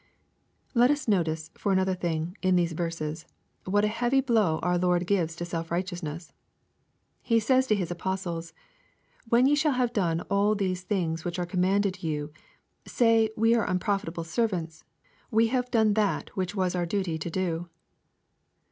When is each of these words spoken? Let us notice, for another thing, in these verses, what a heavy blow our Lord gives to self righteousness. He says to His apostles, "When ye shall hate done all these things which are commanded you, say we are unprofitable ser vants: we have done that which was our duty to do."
Let 0.73 0.89
us 0.89 1.07
notice, 1.07 1.51
for 1.53 1.71
another 1.71 1.93
thing, 1.93 2.35
in 2.41 2.55
these 2.55 2.71
verses, 2.71 3.27
what 3.65 3.85
a 3.85 3.87
heavy 3.87 4.19
blow 4.19 4.57
our 4.63 4.75
Lord 4.79 5.05
gives 5.05 5.35
to 5.35 5.45
self 5.45 5.69
righteousness. 5.69 6.33
He 7.21 7.39
says 7.39 7.67
to 7.67 7.75
His 7.75 7.91
apostles, 7.91 8.51
"When 9.29 9.45
ye 9.45 9.53
shall 9.53 9.73
hate 9.73 9.93
done 9.93 10.21
all 10.21 10.55
these 10.55 10.81
things 10.81 11.23
which 11.23 11.37
are 11.37 11.45
commanded 11.45 12.01
you, 12.01 12.33
say 12.87 13.29
we 13.37 13.53
are 13.53 13.69
unprofitable 13.69 14.23
ser 14.23 14.47
vants: 14.47 14.83
we 15.29 15.49
have 15.49 15.69
done 15.69 15.93
that 15.93 16.29
which 16.35 16.55
was 16.55 16.73
our 16.73 16.87
duty 16.87 17.19
to 17.19 17.29
do." 17.29 17.69